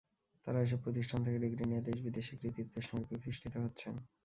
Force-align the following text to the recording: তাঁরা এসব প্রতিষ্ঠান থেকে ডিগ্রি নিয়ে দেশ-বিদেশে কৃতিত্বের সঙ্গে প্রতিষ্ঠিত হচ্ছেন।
তাঁরা 0.45 0.59
এসব 0.61 0.79
প্রতিষ্ঠান 0.85 1.19
থেকে 1.25 1.37
ডিগ্রি 1.39 1.63
নিয়ে 1.65 1.85
দেশ-বিদেশে 1.87 2.33
কৃতিত্বের 2.41 2.85
সঙ্গে 2.87 3.05
প্রতিষ্ঠিত 3.11 3.53
হচ্ছেন। 3.57 3.93